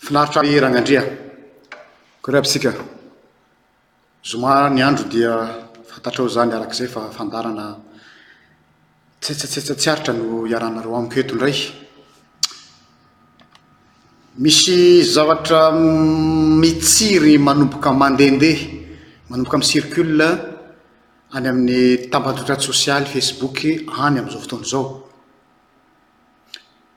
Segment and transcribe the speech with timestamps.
[0.00, 1.02] finaritra rahagnandria
[2.22, 2.72] koarah absika
[4.30, 5.32] zoma ny andro dia
[5.94, 7.66] fatatrao zany arak'izay fa fandarana
[9.20, 11.66] tsetsatsetsatsiaritra no iaranareo amiko eto indraky
[14.44, 15.60] misy zavatra
[16.62, 18.64] mitsiry manobokamandehandeha
[19.30, 20.20] manomboka amiy circul
[21.36, 21.80] any amin'ny
[22.12, 23.56] tambadotraty socialy facebook
[24.06, 24.84] any ami'izao fotona izao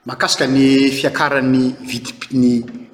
[0.07, 0.66] mahakasika ny
[0.97, 2.54] fiakarany vidipiny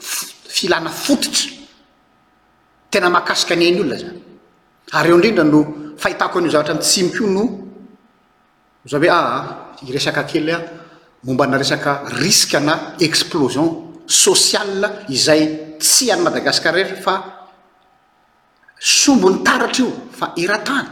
[0.00, 1.50] filana fototra
[2.90, 4.16] tena mahakasiky any ainy olona zany
[4.98, 5.60] ary eo indrindra no
[5.96, 7.44] fahitako an'io zavatra ah, ny tsimiko io no
[8.84, 10.56] za hoe aa iresaka kelya
[11.24, 13.68] mombana resaka riske na explosion
[14.06, 15.42] social izay
[15.80, 17.14] tsy any madagasikara rehetry fa
[18.78, 20.88] sombony taratra io fa ira-tany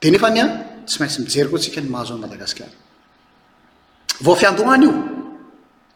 [0.00, 0.46] de nefa anya
[0.86, 2.70] tsy maintsy mijery koa atsika ny mahazo any madagasikara
[4.24, 4.92] vao fiandohany io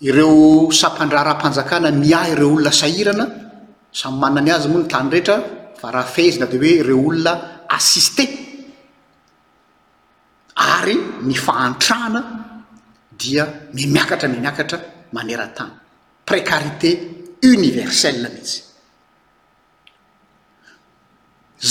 [0.01, 3.25] ireo sapandrara mpanjakana miahy ireo olona sahirana
[3.91, 5.35] samy manany azy moa ny tany rehetra
[5.79, 7.34] fa raha fahizina de hoe reo olona
[7.78, 8.23] assisté
[10.56, 10.96] ary
[11.28, 12.22] ny faantraana
[13.19, 14.79] dia mimiakatra mi miakatra
[15.13, 15.72] manera-tany
[16.23, 16.90] précarité
[17.44, 18.57] universell mihitsy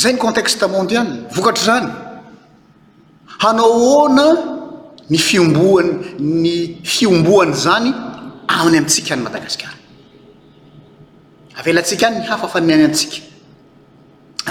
[0.01, 2.04] zay ny contexte mondial vokatra zany
[3.49, 4.25] anaooana
[5.11, 7.91] ny fiomboyny fiomboany zany
[8.63, 9.61] any amtsika any madaasiaaaats
[12.01, 13.03] any ny hafafyay ats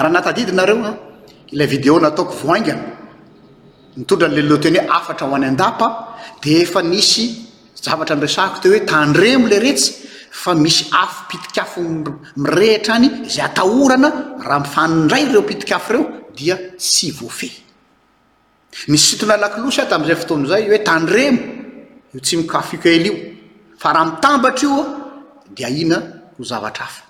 [0.01, 0.95] raha nataiinareo ah,
[1.55, 2.85] ilay videonataoko voainana
[4.01, 5.87] ntondra ylelo teny ho afatra ho any an-dapa
[6.43, 7.25] di efa nisy
[7.85, 9.89] zavatra nresako te hoe tandremo la reetsy
[10.43, 11.81] fa misy afpiikafo
[12.45, 14.07] miehetra any zay aaona
[14.47, 16.05] raha mifaidray reo piiaf reo
[16.39, 16.55] dia
[16.91, 17.07] sy
[17.39, 17.49] fe
[18.89, 21.41] misitona lakilosyah tam'izay fotonizay hoe tanremo
[22.13, 23.13] io tsy mikafikely io
[23.77, 24.77] fa raha mitambatra io
[25.55, 25.97] dia ina
[26.37, 27.01] ho zavatra afa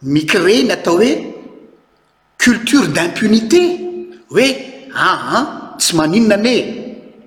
[0.05, 1.13] mireny atao hoe
[2.37, 3.61] culture dimpunité
[4.31, 4.49] hoe
[4.93, 5.45] aa ah, ah,
[5.79, 6.55] tsy maninnane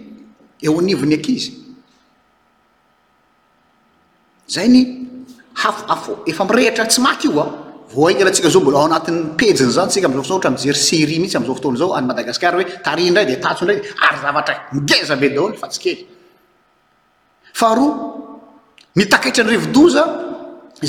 [0.61, 0.93] ny
[4.57, 4.85] aia
[5.53, 7.45] hafafo efamirehetra tsy maty io a
[7.93, 11.37] voika atsika zao mbola ao anati'y pejiny zan tsika amzao fo oara mijery seri mitsy
[11.37, 13.77] amzao fotony zao ay madagasar hoe tarndray de taondray
[14.07, 15.37] ayvtrezbey
[17.59, 20.03] faeotakitranyrividoza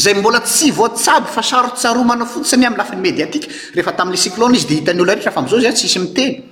[0.04, 3.46] zay mbola tsy voatsab fa sarotsaroa manao fotsiny amy lafiny mediatika
[3.80, 6.42] efa tamle lônizy de hitany olo aretra fa zao tssy iteny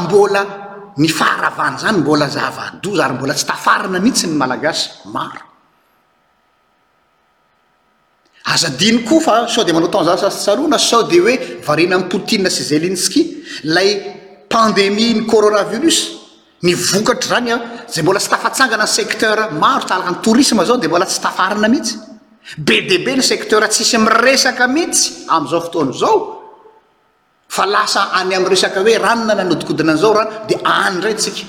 [0.00, 0.69] mboa
[1.00, 5.42] ny faharavana zany mbola zavadoza ary mbola tsy tafarana mihitsy ny malagasy maro
[8.54, 11.34] azadiny koa fa sao de manao tanjasasy tsalohana sao de hoe
[11.66, 13.22] varena amy potina sy zelenski
[13.74, 13.88] lay
[14.52, 15.98] pandemie ny coronavirus
[16.68, 17.60] nyvokatra zany ao
[17.92, 21.94] zay mbola tsy tafatsangana secteur maro talaka ny torisme zao de mbola tsy tafarana mihitsy
[22.66, 25.04] be dbe ny secteur tsisy miresaka mihitsy
[25.34, 26.39] am'izao fotoana zao
[27.50, 31.44] fa lasa any amresaka hoe ranona nanodikodinanzao ran de anydraytsika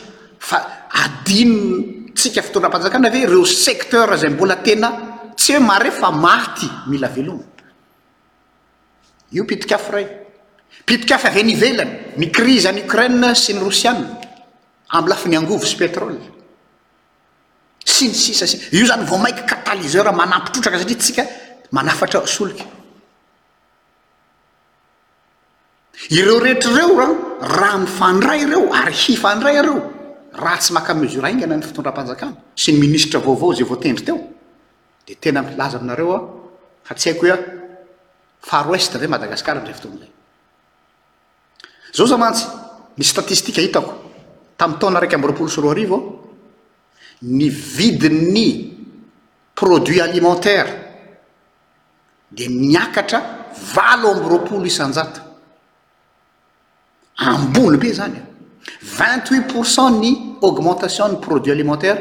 [0.49, 0.57] fa
[1.03, 4.89] adintsika fotonam-panjakana ve reo secteur zay mbola tena
[5.39, 7.35] tsy hoe mare fa maty mila velo
[9.35, 10.05] io pitikaf ray
[10.89, 13.09] pitikaf ave nivelany ny crizy any ukrai
[13.43, 13.91] sy ny rosia
[14.97, 16.17] amlafa ny angovo sy petrole
[17.95, 21.23] sy ny sisas io zany vo maiky katalizeur manampitrotraka satria tsika
[21.77, 22.59] manafatra solik
[26.09, 29.83] ireo rehetrareo a raha mifandray reo ary hifandray reo
[30.33, 34.17] raha tsy makamesura aingana ny fitondrampanjakana sy ny ministra vaovao zay voatendry teo
[35.07, 36.19] de tena mplaza aminareoa
[36.89, 37.37] atsy haiko ha
[38.41, 40.09] faroest ava madagasikara amzay foto anlay
[41.93, 42.47] zao za mantsy
[42.97, 43.93] my statistika hitako
[44.57, 45.99] tam taona raiky ambyroapolo sy roa ariva
[47.21, 48.47] ny vidiny
[49.55, 50.71] produit alimentaire
[52.31, 53.21] de miakatra
[53.75, 55.20] valo ambyroapolo isanjata
[57.27, 58.17] ambony be zany
[58.81, 61.99] vinthut pourcent ny augmentation ny produit alimentaire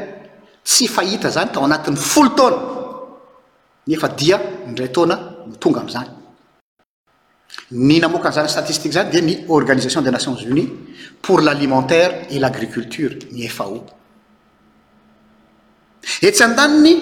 [0.64, 2.56] tsy fahita zany tao anatin'ny folo taona
[3.87, 4.40] nefa dia
[4.75, 6.11] dray tona no tonga am'izany
[7.73, 10.68] ny namoaka anzana statistique zany dia ny organisation des nations unies
[11.23, 13.80] pour l'alimentaire et l'agriculture ny efa a
[16.26, 16.97] etsy an-danny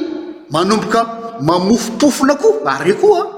[0.51, 3.38] manomboka mamofopofona koa areokoa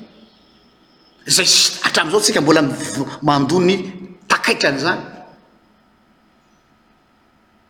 [1.29, 1.45] zay
[1.83, 2.61] hatram'izao tsika mbola
[3.23, 3.75] mmandrony
[4.27, 5.01] takaitrany izany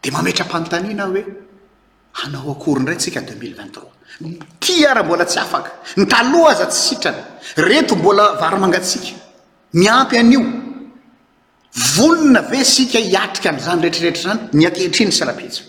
[0.04, 1.24] de mametrampamotaniana hoe
[2.20, 6.82] hanao akoryndray tsika deux mille vingt trois tiarah mbola tsy afaka ny taloha aza tsy
[6.90, 7.24] sitrana
[7.70, 9.10] reto mbola varymangatsika
[9.74, 10.42] miampy anio
[11.96, 15.64] volona ve sika hiatrika an'izany retrrehetra zany nyakehtrinyy sy lapitso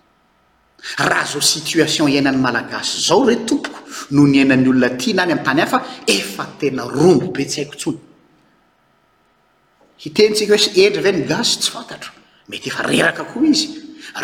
[1.11, 3.79] raha zao sitiation iainan'ny malagasy zao re tompoko
[4.15, 5.79] noho ny anan'ny olona tya na any am'y tany ahy fa
[6.17, 7.99] efa tena rombobetsy haiko tsony
[10.03, 12.11] hitenytsika hosy endra va ny gas tsy fantatro
[12.51, 13.67] mety efa reraka koa izy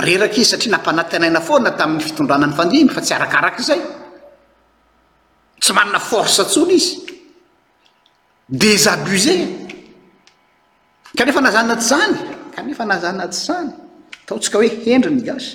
[0.05, 3.81] reraky izy satria nampanatenaina foana tami'ny fitondrana ny fandindro fa tsy arakarak' zay
[5.63, 7.04] tsy manana forse tsony izy
[8.49, 9.69] désabuse
[11.17, 12.19] kanefa nazana tsy zany
[12.55, 13.71] kanefa nazanatsy zany
[14.25, 15.53] ataotsika hoe hendri ny gasy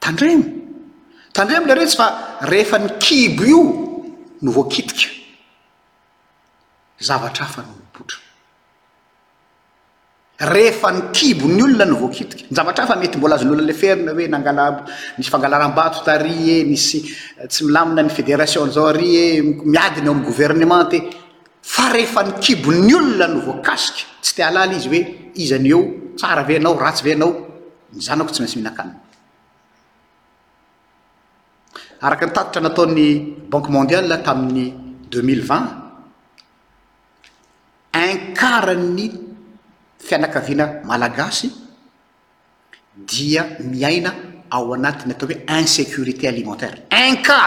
[0.00, 0.44] tandremo
[1.36, 2.06] tandremole rehtsy fa
[2.50, 3.62] rehefa ny kibo io
[4.42, 5.08] no voakitika
[7.00, 8.18] zavatra hafa nomopotra
[10.38, 15.30] ehefa ny kiony olona no voakitiky navatra fa mety mbola azon'olna le ferina hoe anisy
[15.32, 16.98] fangalara-bato tary e nsy
[17.42, 21.10] eh, tsy milamina ny fédérationzao ary e miadiny eo am governemente
[21.60, 25.04] fa ehefa ny kiony olona no voakasiky tsy ti alala izy hoe
[25.34, 25.80] izany eo
[26.16, 27.32] tsara ve anao ratsy ve anao
[27.92, 28.94] nyzanako tsy maintsy minakanina
[32.02, 33.08] arak nytatitra nataon'ny
[33.50, 34.66] banke mondial a tamin'ny
[35.10, 35.72] deux mile vint
[37.92, 39.26] inkarany
[39.98, 41.50] fianakaviana malagasy
[42.96, 44.14] dia miaina
[44.50, 47.40] ao anatiny atao hoe insécurité alimentaire unca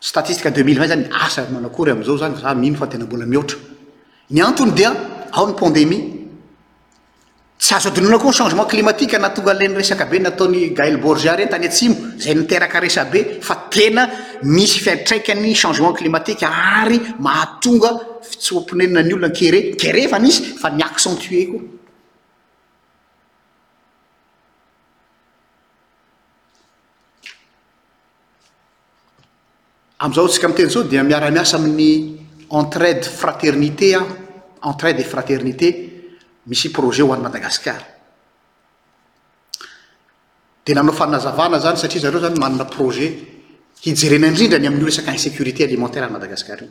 [0.00, 3.58] statistik deumi vig zany asa manakory am'izao zany za mino fa tena mbola mihoatra
[4.30, 4.92] ny antony dia
[5.32, 6.00] ao ny pandemie
[7.58, 11.48] tsy azo adinana koa y changement climatike na tonga lay nyresaka be nataony gailborgia reny
[11.50, 14.08] tany atsimo zay niteraka esabe fa tena
[14.42, 17.90] misy fiatraikany changement climatike ary mahatonga
[18.36, 21.58] tsyeina ny olona ke kerevana izy fa ny accentuekoao
[30.28, 34.04] tsik teny sao di miaramiasa amin'ny entraide fraternité a
[34.68, 35.68] entraideet fraternité
[36.46, 37.80] misy projet ho any madagasiar
[40.64, 43.12] d nanao fanazavana zany satria zareo zany manana projet
[43.84, 46.70] hijerena indrindrany amin'olo resaky insécurité alimentaire ny madagasikar io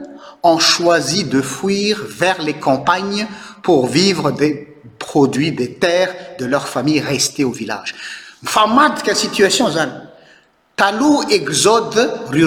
[0.43, 3.27] iide fir vers les campagnes
[3.61, 4.55] pour vivre de
[4.97, 7.93] produits des terresde leurfailleestaia aytaexoe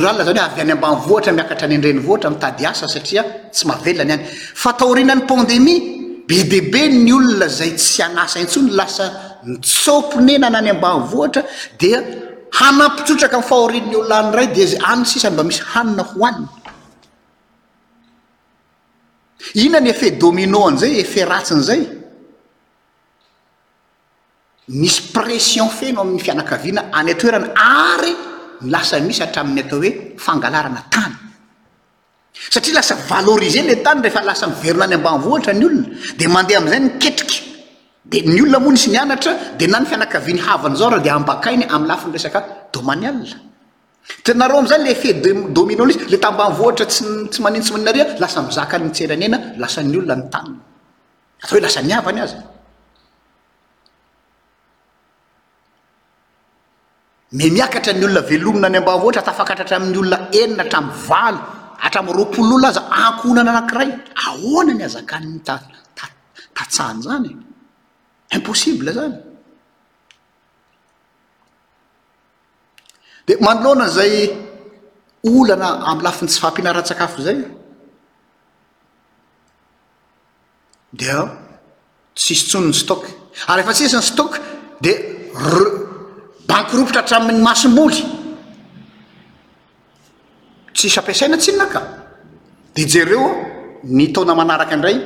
[0.01, 3.23] rral zanyoe ayay abaoatra miakatra ny dreatra tads saia
[3.53, 5.81] sy aelny aytinan'ypandei
[6.27, 9.01] be debe nyolona zay tsyasaitsony as
[10.21, 10.99] misnenanay amba
[11.79, 11.81] d
[12.61, 16.33] hanapitotrak faoinnyoln aay di anyssy mba isyhna hoay
[19.55, 21.81] ina ny efet domino an'izay efet ratsin'izay
[24.83, 28.15] misy pression feno amin'ny fianakaviana any atoerana ary
[28.69, 29.91] nlasa misy hatramin'ny atao hoe
[30.27, 31.15] fangalarana tany
[32.55, 35.89] satria lasa valorize nle tany rehefa lasa miverina ny ambanvohatra ny olona
[36.21, 37.39] di mandeha am'izay niketriky
[38.11, 41.01] di ny olona moa ny sy ni anatra dia na ny fianakaviany havana zao rah
[41.07, 42.39] di ambakainy am'y lafinyresaka
[42.75, 43.23] domany ala
[44.25, 45.11] tenareo amizany le fe
[45.57, 46.85] dominala izy le tambavohatra
[47.31, 50.59] tsy manintsy maninaria lasa mizaka nnitsera any ena lasany olona ny tanina
[51.43, 52.39] atao hoe lasa niavany aza
[57.37, 61.39] me miakatra ny olona velomina ny ambavohatra tafakatrahatra amin'ny olona enina hatram valo
[61.87, 63.91] atram roapolo olona aza ankoonana anankiray
[64.27, 67.31] aoana ny azaka nny tatatsahany zany
[68.37, 69.17] impossible zany
[73.27, 74.33] de manolohanana zay
[75.25, 77.39] olana amy lafiny tsy faampihanara-tsakafo zay
[80.99, 81.07] di
[82.19, 83.03] tsisy tsony ny stock
[83.51, 84.33] ary efa tsisyny stock
[84.85, 84.93] di
[85.33, 85.57] r
[86.49, 88.01] bankropotra hatramin'ny masom-boly
[90.77, 91.81] tsisy ampiasaina tsi nnaka
[92.77, 93.27] di jereo
[93.97, 94.97] ny taona manaraka ndray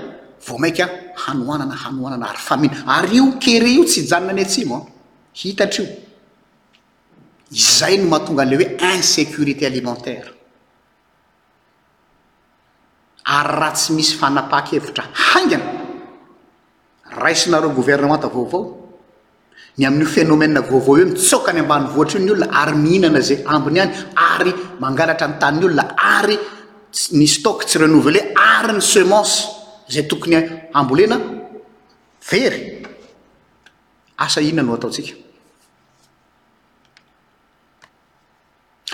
[0.47, 0.87] vo mainkya
[1.23, 4.81] hanoanana hanoanana ary famina ary io keré io tsy janona ny atsimoa
[5.41, 5.87] hitatrio
[7.55, 8.67] izay no mahatonga anle hoe
[9.01, 10.27] insécurité alimentaire
[13.37, 15.65] ary raha tsy misy fanapaha-khevitra haingana
[17.23, 18.61] raisinareo gouvernementa vaovao
[19.79, 23.79] ny amin'io fénomèna vaovao eoe mitsokany ambany voatra io ny olona ary mihinana zay ambiny
[23.85, 23.93] any
[24.33, 24.53] ary
[24.85, 25.85] mangalatra ny tany olona
[26.17, 26.37] ary
[27.19, 28.21] ny stock tsy renouvelé
[28.55, 29.35] ary ny semence
[29.93, 30.37] zay tokony
[30.81, 31.17] ambolena
[32.31, 32.85] very
[34.19, 35.28] asa ihiona no ataotsika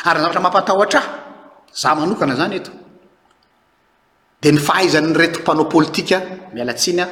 [0.06, 1.12] ary yazavatra mampatahoatra ha
[1.80, 2.73] za manokana zany eto
[4.42, 6.16] de ny fahaizannyretompanao politika
[6.54, 7.04] mialatsiana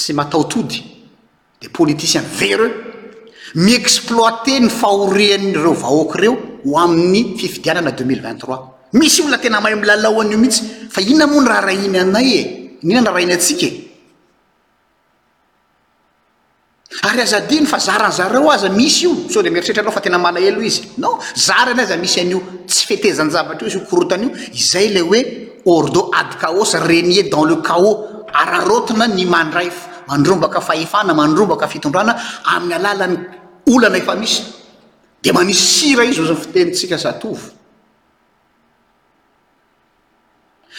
[0.00, 0.80] sy mataotody
[1.60, 2.74] de politicien vereux
[3.64, 6.32] mi- exploite ny faorian'reo vahoaky reo
[6.64, 8.50] ho amin'ny fifidianana deuxmilevingttr
[8.98, 10.62] misy olona tena mahy milalahoan'io mihitsy
[10.94, 12.42] fa ihiona moa ny raha rahina anay e
[12.82, 13.81] nina n raha rahina atsika e?
[17.00, 20.60] ary azadiny fa zara nyzareo aza misy io so le mieritretra andreoa fa tena malaelo
[20.60, 24.32] izy nao zara ana azy misy an'io tsy fetezany zavatra io izy o korotany io
[24.52, 25.20] izay le hoe
[25.64, 27.96] orde ade caosy renier dans le caos
[28.32, 33.16] ararotona ny mandrayfa mandrombaka fahefana mandrombaka fitondrana amin'ny alala ny
[33.72, 34.42] olana efa misy
[35.22, 37.40] di manisira iy zao zany fitenitsika satovo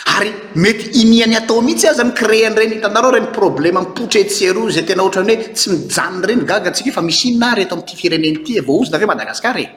[0.05, 5.23] ary mety iniany atao mihitsy a zany kreanyreny hitanareo reny problema mpotratsero zay tena ohatra
[5.23, 8.95] aoe tsy mijanny reny gagatsika e fa mis inna ry to amty firenen ty voaozyna
[8.99, 9.67] ave madagasiara e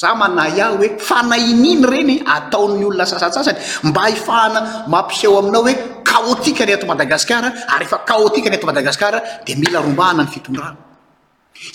[0.00, 3.58] za manayah hoe fana ininy reny ataony olona sasasasany
[3.88, 4.60] mba hifahana
[4.92, 5.74] mampiseo aminao hoe
[6.10, 10.76] kaotika ny to madagasikara ary efakaotikany to madagasiara de mila rombahana ny fitondrano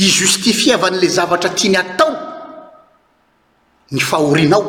[0.08, 2.12] ijustifie ava n'le zavatra tiany atao
[3.94, 4.66] ny fahorianao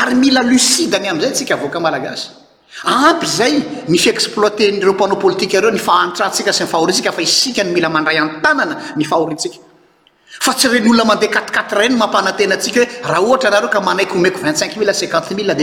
[0.00, 2.38] ary mila lucideny am'izay atsika avoaka malagasy
[2.84, 8.16] ampy zay ny feploite nreopanao politike areo ny faantratsika sy ny faoritsika faisikany mila manray
[8.18, 9.46] atanan n faorits
[10.56, 15.32] tsy reny olona mandeha katikatreny mampanatenaatsika hoeahhata nareo k manaky oeko vingtcinq mille a cinquante
[15.38, 15.54] mille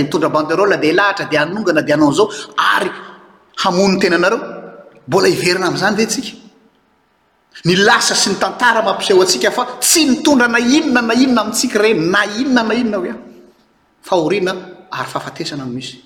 [5.99, 11.81] dadazany lasa sy ny tantara mampiseho atsika fa tsy nitondra na inon na inona amintsika
[11.83, 14.51] ren na inona na inonahaaorina
[14.97, 15.97] ary faafatesana amisy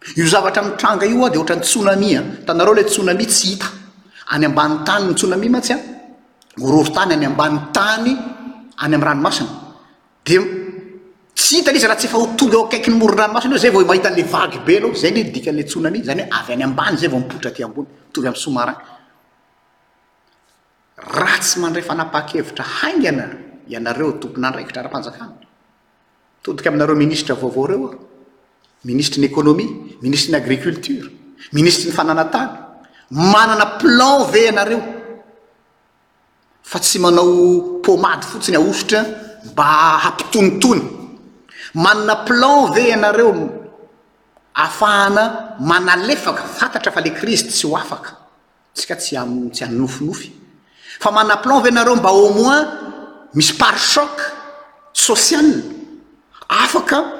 [0.00, 3.66] o zavatra mitranga io a de ohatra ny tsonamia tanareo la tsonami tsy hita
[4.30, 5.76] any ambani tanynytsonami mantsya
[6.58, 8.16] orortany any ambani tany
[8.78, 9.48] any amy ranomasina
[10.24, 10.30] d
[11.34, 13.84] tsy hitany izy raha tsy efa otogy ao akaiky ny moron ranomasiny o zay vao
[13.84, 17.86] mahitanle vag be lo zaydikala sonami zany hoe avy any ambany zayao
[21.16, 23.24] rah tsy mandray fanapaha-kevitra haingana
[23.76, 25.28] anareo tompona andraikitra ra-panjakan
[26.42, 28.09] totika aminareo ministre vaovao reo
[28.84, 29.68] ministre ny écônomia
[30.02, 31.10] ministreny agriculture
[31.52, 32.68] ministre ny fananatana
[33.10, 34.82] manana plan ve anareo
[36.62, 39.04] fa tsy manao pomady fotsiny aositra
[39.44, 40.82] mba hampitonotony
[41.74, 43.34] manana plan ve ianareo
[44.54, 48.10] ahafahana manalefaka fantatra fa le krizte sy ho afaka
[48.74, 50.32] tsika tsy am tsy any nofinofy
[51.00, 52.66] fa manana plan v anareo mba au moins
[53.34, 54.16] misy par shoc
[54.92, 55.46] social
[56.48, 57.19] afaka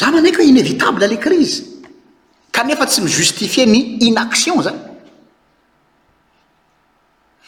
[0.00, 1.62] zany anaky hoe inévitable ale crise
[2.52, 4.80] ka nefa tsy mijustifie ny inaction zany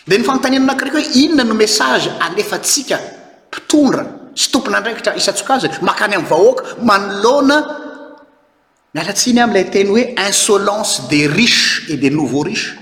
[0.06, 2.98] de ny fantanna anakriky oe inona no message alefatsika
[3.52, 7.58] pitondra sy tompina ndraiky isatsokazy makany am vahoaka manlona
[8.94, 12.74] malatsiny amle teny hoe insolence des riches et des nouveaux riches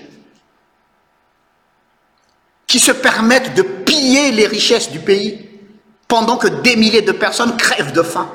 [2.66, 5.46] qui se permettent de piller les richesses du pays
[6.08, 8.26] pendant que des milliers de personnes crèvent de fm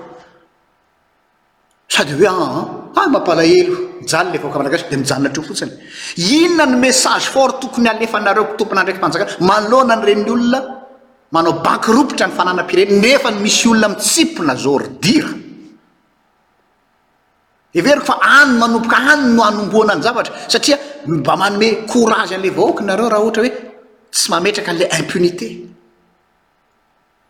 [1.95, 5.71] sady hoe aa ah, a ah, ah, mampalahelo mijany le vaoaka malagasy de mijalonatreo fotsiny
[6.37, 10.59] inona no message fort tokony anefa nareo mpitompona ndraiky mpanjakana malona ny reny olona
[11.35, 15.31] manao bankiropotra ny fanana-pireny nefa ny misy olona mitsipona zordira
[17.79, 20.75] everiko fa anyny manompoka any no anomboanany zavatra satria
[21.19, 23.51] mba manome courage ane vahoaka nareo raha ohatra hoe
[24.17, 25.49] tsy mametraka ala impunité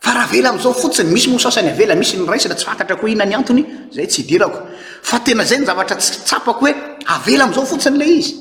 [0.06, 3.08] fa raha avela am'izao fotsiny misy moasasany avela misy nyraisy la tsy fantatra ko ho
[3.08, 3.64] ihinany antony
[3.98, 4.60] zay tsy hidirako
[5.02, 6.72] fa tena zay ny zavatra tsy tsapako hoe
[7.16, 8.34] avela am'izao fotsiny le izy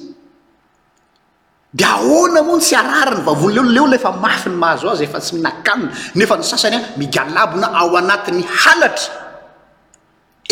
[1.78, 5.32] de ahoana moany tsy arary ny vavony leololeona efa mafy ny mahazo azy efa tsy
[5.40, 5.88] mina-kanina
[6.20, 9.08] nefa ny sasany a migalabona ao anatin'ny halatra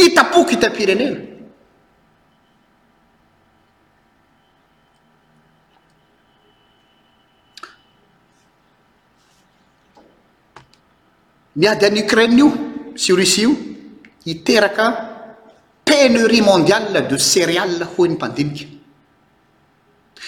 [0.07, 1.32] itapoko hitam-pirenena
[11.55, 12.49] miady any ukraie io
[12.95, 13.53] sy russie io
[14.25, 14.87] hiteraka
[15.85, 18.65] pénerie mondial de céréal hoeny mpandinika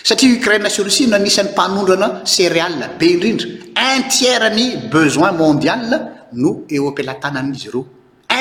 [0.02, 3.48] satria ukrain si rusii na anisan'ny mpanondrana céréal be indrindra
[3.96, 5.88] intiere ny besoin mondial
[6.32, 7.86] no eoampilatana anizy reo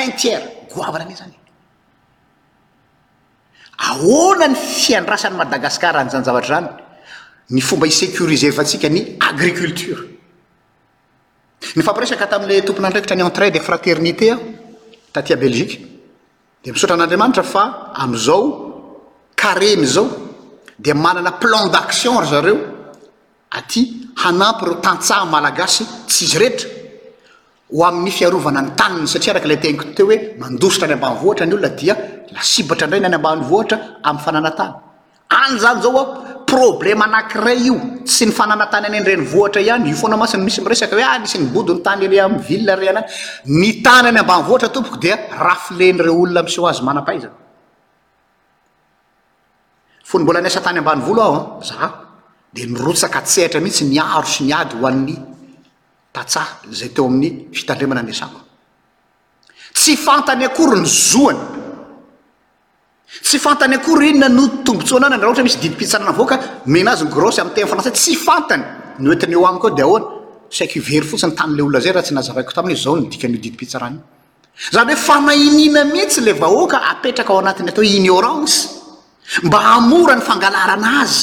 [0.04, 1.36] intiere goavana ani zany
[3.90, 6.68] ahonany fiandrasan'ny madagasikar anizanyzavatra zany
[7.48, 10.12] ny fomba hisécurise vaatsika ny agriculture
[11.76, 14.36] ny fampiresaka tami'la tompona ndraikitra ny entral de fraternité a
[15.14, 15.74] tatya belgike
[16.64, 17.64] de misotra an'andriamanitra fa
[18.02, 18.42] amizao
[19.42, 20.06] caremy zao
[20.76, 22.56] di manana plan d'action zareo
[23.58, 23.82] aty
[24.24, 26.68] hanampy reo tantsaha malagasy tsizy rehetra
[27.74, 31.44] ho amin'ny fiarovana ny taniny satria raky la tenko tteo hoe mandosotra any ambanny vohatra
[31.48, 31.94] ny olona dia
[32.36, 33.76] lasibatra indray n any ambany vohatra
[34.08, 34.72] am'y fananatany
[35.42, 36.02] anyzany zaoa
[36.54, 40.96] problèma anakiray io sy ny fananatany any nireny vohatra ihany io foana matsiny misy miresaka
[40.96, 43.70] hoe a ah, nisy ny body ny tany ele amy vila re ana any ny
[43.82, 47.34] tany any amban voatra tompoka dia rahafilenyre olona amseho azy manapaizan
[50.10, 51.90] fony mbola anyasa tany ambany volo aho a za
[52.54, 55.14] di nirotsaka tsehatra mihitsy niaro sy niady ho an'ny
[56.14, 56.46] tatsah
[56.80, 58.38] zay teo amin'ny fitandremana any asano
[59.78, 61.62] tsy fantany akory ny zoany
[63.22, 66.36] tsy fantany akory inona no tombotsoanana ny a hata misy didimpitsarana vaoka
[66.74, 68.62] men azyny grose amteafana tsy fantany
[69.06, 74.86] nentiny eo ai ko di aosaiko iery fotsiny tane olona zay raha tsy nazaaikotaiizao ndikadidimisranazany
[74.94, 78.56] hoe fanainina metsy le vahoaka apetraka ao anatiny atao inorance
[79.46, 81.20] mba amora ny fangalarana azy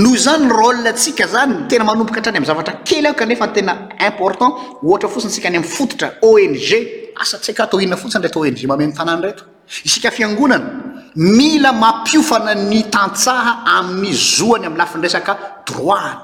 [0.00, 5.30] noho zany rôl tsika zany tena manompoka atray am zavatra kely aka efa tenaimportantohaa fotny
[5.34, 6.54] sia y am fototra ong
[7.22, 9.32] asatsatoina fotireongane
[9.84, 16.14] isika fiangonana mila mampiofana ny tantsaha amn'myzoany am'y lafinyresaka droit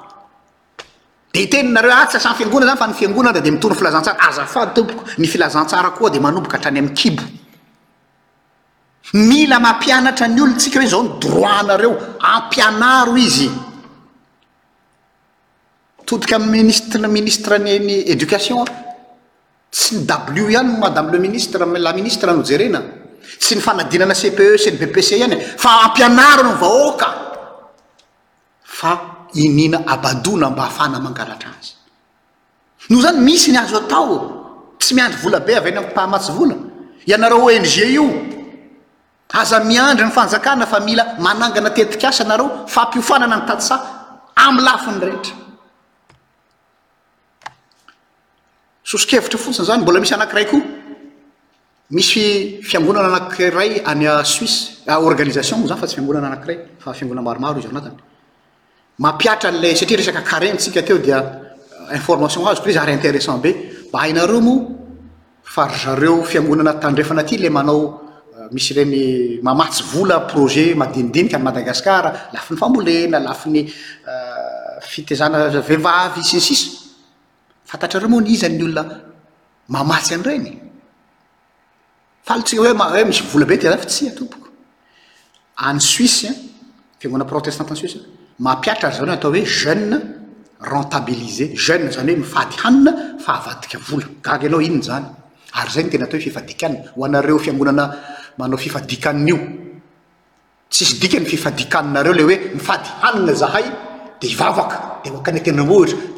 [1.33, 5.02] de iteninareo atsy ah, asa'ny fiangonana zany fa ny fiangonana de mitorony filazantsara azafady tompoko
[5.18, 7.22] ny filazantsara koa de manomboka hatrany ami'ny kibo
[9.14, 13.50] mila mampianatra ny olotsika hoe zao ny droit nareo ampianaro izy
[16.07, 18.64] totika am'yministre ministre nyny education a
[19.70, 23.02] tsy ny biw ihany madamele ministre la ministre nojerena
[23.38, 27.08] tsy ny fanadinana cpe sy ny bpc ihany e fa ampianaro ny vahoaka
[28.62, 28.92] fa
[29.40, 31.72] inina abadona mba hahafana mangalatra azy
[32.90, 36.56] no zany misy ny azo atao tsy miandry volabe avy any mimpahamatsy vola
[37.06, 38.06] ianareo ong io
[39.32, 43.80] aza miandry ny fanjakana fa mila manangana tetika asa anareo fampiofanana ny tatsa
[44.37, 45.34] amy lafiny rehetra
[48.84, 50.73] sosokevitra fotsiny zany mbola misy anakiraiko
[51.94, 56.44] misy fiangonana anakiray anya sise ah, oranisation mo zanfa tsy fngonana
[64.02, 64.61] aaayaoaooa
[65.54, 67.80] farzareo fiangonana tandrefana ty la manao
[68.37, 69.00] euh, misy reny
[69.48, 72.02] mamatsy vola proe madinidiniky any madagasiar
[72.35, 73.66] lafiny fambolena lafiny euh,
[74.90, 75.78] fitznissareo
[78.14, 78.85] moa n izyy olona
[79.76, 80.48] mamatsy anreny
[82.26, 84.18] ati misy labetea tsyaois
[86.98, 88.00] fiaonaprotestantui
[88.52, 90.00] aitray zan atao hoe e
[90.60, 92.92] rentabilisé e zany hoe mifady hanina
[93.24, 95.06] faavadika volagaanao innyzany
[95.60, 103.64] ayzay ntenaatoefifadia oaeo fianonanamanao fifadikaaiotssy ikanyfifaiaeoleoe ifahainzahay
[104.20, 104.50] dea
[105.32, 105.48] deeat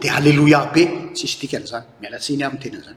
[0.02, 0.82] de aeloiabe
[1.14, 2.96] tsisy dikan'zany mialatsyiny antenanzany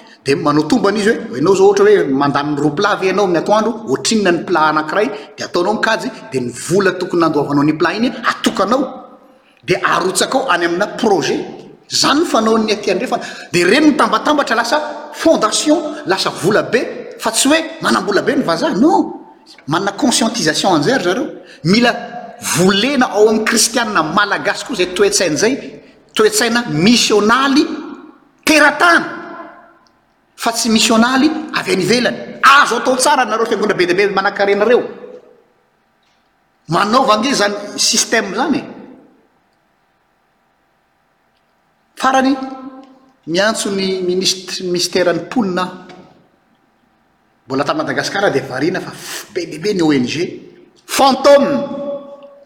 [0.25, 5.01] demanao tombanizy hoe anao zaohataoe mandanny roaplat ave anao ami'y atadro otrinna ny pla anakira
[5.37, 6.07] de ataonao nka de
[6.39, 8.83] nyvola tokony andovanao ny pla iny atokanao
[9.67, 11.35] de aotskao any aina proje
[12.01, 13.05] zny fnadeabe
[17.21, 18.89] fa tsy oeaabolabe n vzh no
[19.71, 21.27] mannaconscientisation anjer zareo
[21.71, 21.91] mila
[22.57, 25.53] vlena ao aykristiaa malagasiko zay toesinzay
[26.15, 26.59] toetsaina
[26.93, 27.63] isionaly
[30.41, 32.17] fa tsy misionaly avy anivelany
[32.61, 34.81] azo atao tsara nareo fiangona be dea be manankarenareo
[36.73, 37.53] manaovange zany
[37.87, 38.61] systeme zanye
[42.01, 42.31] farany
[43.33, 45.63] miantsony ministre miisteran'ny ponina
[47.45, 48.91] mbola ta madagasikara de varina fa
[49.33, 50.07] be bebe ny ong
[50.95, 51.51] fantome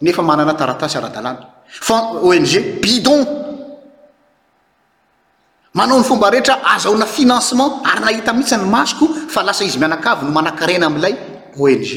[0.04, 2.44] nefa manana taratasy ara-dalàna fa ong
[2.84, 3.45] bidon
[5.76, 10.24] manao ny fomba rehetra azahona financement ary nahita mihitsy ny masoko fa lasa izy mianakavy
[10.26, 11.12] no manan-karena amlay
[11.54, 11.92] ong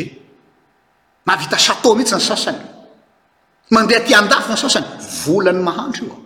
[1.29, 2.59] navita chateau mihintsy ny sasany
[3.75, 4.87] mandreha ty andafy ny sasany
[5.23, 6.17] volany mahandro iko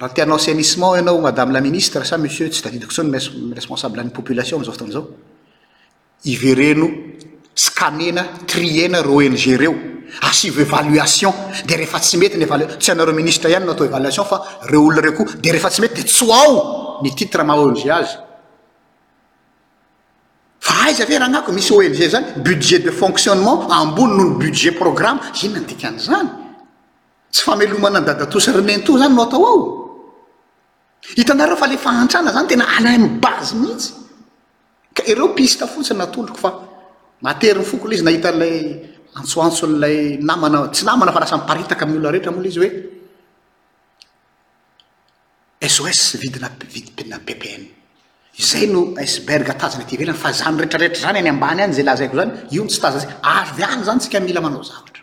[0.00, 4.08] raha tinao assenissement ianao madame la ministre say monsieur tsy ta didikotsony m responsable any
[4.18, 5.04] population amzao fotona zao
[6.34, 6.86] ivereno
[7.54, 9.72] s kamena triena reo ong reo
[10.26, 11.32] asive évaliation
[11.64, 12.46] de rehefa tsy mety ny
[12.78, 15.80] tsy anareo ministre ihany no atao évalation fa reo olo re ko de rehefa tsy
[15.82, 18.18] mety de tsoao ny titrema ong azy
[20.58, 25.20] fa ayza ave rahanako misy ong zany budget de fonctionnement ambony no ny budget programme
[25.46, 26.30] ino nandikan' zany
[27.30, 29.60] tsy famelomana ny dadatosy romento zany no atao ao
[31.14, 33.94] hitanareo fa le fahantrana zany tena alymbazy mihitsy
[34.94, 36.63] ka ireo piste fotsiny natondroko fa
[37.26, 38.56] materiny fokoly izy nahitalay
[39.18, 39.96] antsoantson'lay
[40.30, 42.70] namana tsy namana fa lasanmyparitaky am'olona rehtra mola izy hoe
[45.76, 47.62] sos vidina vidina ppn
[48.42, 52.14] izay no iceberg tazany ty velany fa zany rehetrarehetra zany eny ambany any zay lazaiko
[52.20, 53.04] zany io nytsy tazaz
[53.38, 55.02] avy any zany tsika mila manao zavatra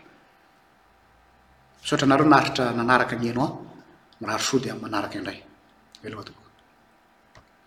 [1.88, 3.48] sotra anareo naitra nanaraka nyenoa
[4.20, 6.41] mrah rosody amanaraky indrayeloato